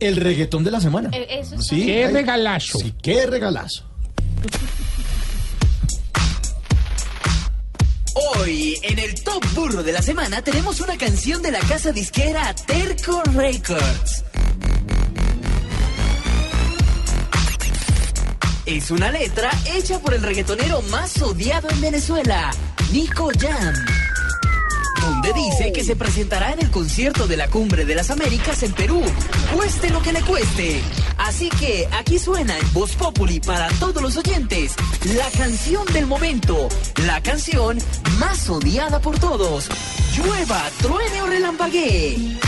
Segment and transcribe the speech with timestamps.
[0.00, 1.10] El reggaetón de la semana.
[1.12, 1.84] Eh, eso ¿Sí?
[1.84, 2.78] ¡Qué regalazo!
[2.78, 3.84] Sí, qué regalazo.
[8.14, 12.54] Hoy, en el Top Burro de la Semana, tenemos una canción de la casa disquera
[12.66, 14.24] Terco Records.
[18.66, 22.50] Es una letra hecha por el reggaetonero más odiado en Venezuela,
[22.92, 23.74] Nico Jam.
[25.00, 28.72] Donde dice que se presentará en el concierto de la Cumbre de las Américas en
[28.72, 29.02] Perú,
[29.54, 30.80] cueste lo que le cueste.
[31.18, 34.74] Así que aquí suena en Voz Populi para todos los oyentes
[35.16, 36.68] la canción del momento,
[37.06, 37.78] la canción
[38.18, 39.68] más odiada por todos.
[40.16, 42.38] Llueva, truene o relampaguee.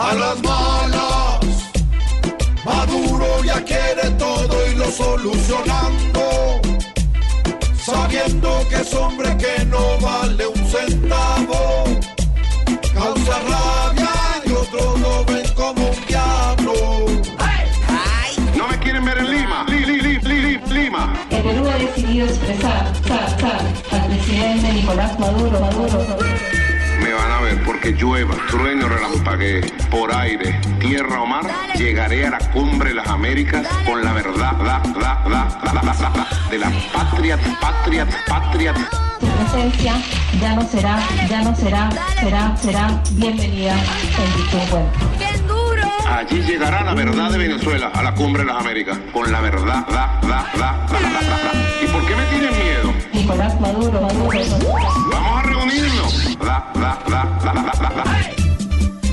[0.00, 0.99] a las malas.
[3.40, 6.60] Maduro ya quiere todo y lo solucionando.
[7.84, 11.84] Sabiendo que es hombre que no vale un centavo.
[12.94, 14.10] Causa rabia
[14.44, 16.72] y otros lo ven como un diablo.
[18.56, 19.64] No me quieren ver en Lima.
[19.68, 21.14] Li, li, li, li, li- Lima.
[21.30, 26.06] El Perú ha decidido expresar sa, sa, al presidente Nicolás Maduro, Maduro,
[27.02, 31.44] Me van a ver porque llueva, trueno, relampaguee, por aire, tierra o mar,
[31.76, 36.26] llegaré a la cumbre de las Américas con la verdad, da, da, da, da, da,
[36.50, 38.74] de la patria, patria, patria.
[39.18, 39.94] su presencia
[40.40, 40.98] ya no será,
[41.28, 45.10] ya no será, será, será bienvenida en dicho encuentro.
[46.08, 49.86] Allí llegará la verdad de Venezuela a la cumbre de las Américas con la verdad,
[49.86, 51.52] da, da, da, da, da, da.
[51.82, 52.92] ¿Y por qué me tienen miedo?
[53.12, 55.09] Nicolás Maduro, Maduro.
[56.90, 58.04] Da, da, da, da, da, da, da.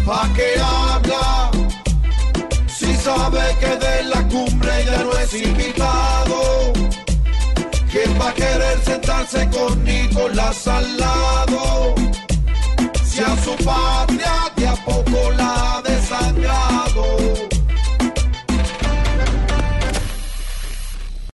[0.03, 1.51] ¿Pa' qué habla?
[2.67, 6.73] Si sabe que de la cumbre ya no es invitado.
[7.91, 11.26] ¿Quién va a querer sentarse con Nicolás al lado?